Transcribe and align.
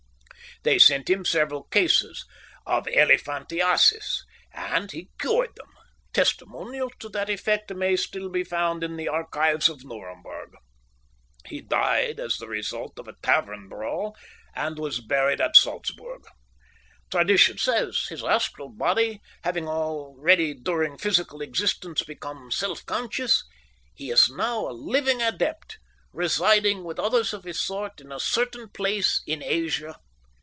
They 0.63 0.77
sent 0.77 1.09
him 1.09 1.25
several 1.25 1.63
cases 1.63 2.23
of 2.67 2.85
elephantiasis, 2.87 4.21
and 4.53 4.91
he 4.91 5.09
cured 5.19 5.55
them: 5.55 5.71
testimonials 6.13 6.91
to 6.99 7.09
that 7.09 7.31
effect 7.31 7.73
may 7.73 7.95
still 7.95 8.29
be 8.29 8.43
found 8.43 8.83
in 8.83 8.95
the 8.95 9.07
archives 9.07 9.69
of 9.69 9.83
Nuremberg. 9.83 10.51
He 11.47 11.61
died 11.61 12.19
as 12.19 12.37
the 12.37 12.45
result 12.47 12.99
of 12.99 13.07
a 13.07 13.15
tavern 13.23 13.69
brawl 13.69 14.15
and 14.53 14.77
was 14.77 15.01
buried 15.01 15.41
at 15.41 15.57
Salzburg. 15.57 16.25
Tradition 17.09 17.57
says 17.57 18.05
that, 18.09 18.13
his 18.15 18.23
astral 18.23 18.69
body 18.69 19.19
having 19.43 19.67
already 19.67 20.53
during 20.53 20.95
physical 20.95 21.41
existence 21.41 22.03
become 22.03 22.51
self 22.51 22.85
conscious, 22.85 23.43
he 23.95 24.11
is 24.11 24.29
now 24.29 24.69
a 24.69 24.73
living 24.77 25.23
adept, 25.23 25.79
residing 26.13 26.83
with 26.83 26.99
others 26.99 27.33
of 27.33 27.45
his 27.45 27.59
sort 27.59 27.99
in 27.99 28.11
a 28.11 28.19
certain 28.19 28.69
place 28.69 29.23
in 29.25 29.41
Asia. 29.41 29.95